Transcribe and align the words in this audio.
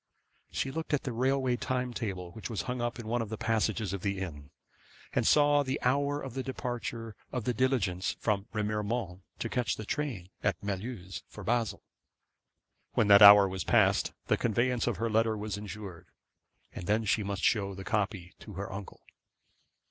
She 0.49 0.71
looked 0.71 0.95
at 0.95 1.03
the 1.03 1.11
railway 1.11 1.57
time 1.57 1.93
table 1.93 2.31
which 2.31 2.49
was 2.49 2.63
hung 2.63 2.81
up 2.81 2.97
in 2.97 3.05
one 3.07 3.21
of 3.21 3.29
the 3.29 3.37
passages 3.37 3.93
of 3.93 4.01
the 4.01 4.17
inn, 4.17 4.49
and 5.13 5.27
saw 5.27 5.61
the 5.61 5.79
hour 5.83 6.19
of 6.19 6.33
the 6.33 6.41
departure 6.41 7.15
of 7.31 7.43
the 7.43 7.53
diligence 7.53 8.15
from 8.19 8.47
Remiremont 8.51 9.21
to 9.37 9.47
catch 9.47 9.75
the 9.75 9.85
train 9.85 10.31
at 10.41 10.57
Mulhouse 10.63 11.21
for 11.27 11.43
Basle. 11.43 11.83
When 12.93 13.09
that 13.09 13.21
hour 13.21 13.47
was 13.47 13.63
passed, 13.63 14.11
the 14.25 14.37
conveyance 14.37 14.87
of 14.87 14.97
her 14.97 15.07
letter 15.07 15.37
was 15.37 15.55
insured, 15.55 16.07
and 16.73 16.87
then 16.87 17.05
she 17.05 17.21
must 17.21 17.43
show 17.43 17.75
the 17.75 17.83
copy 17.83 18.33
to 18.39 18.53
her 18.53 18.73
uncle. 18.73 19.01